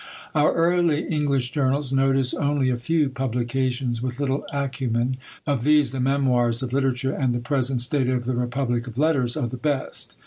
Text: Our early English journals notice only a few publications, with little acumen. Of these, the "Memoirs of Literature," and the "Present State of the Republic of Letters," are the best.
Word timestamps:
Our 0.33 0.51
early 0.55 1.05
English 1.09 1.51
journals 1.51 1.93
notice 1.93 2.33
only 2.33 2.71
a 2.71 2.77
few 2.79 3.07
publications, 3.07 4.01
with 4.01 4.19
little 4.19 4.47
acumen. 4.51 5.17
Of 5.45 5.61
these, 5.63 5.91
the 5.91 5.99
"Memoirs 5.99 6.63
of 6.63 6.73
Literature," 6.73 7.13
and 7.13 7.33
the 7.33 7.39
"Present 7.39 7.81
State 7.81 8.09
of 8.09 8.25
the 8.25 8.33
Republic 8.33 8.87
of 8.87 8.97
Letters," 8.97 9.37
are 9.37 9.47
the 9.47 9.57
best. 9.57 10.15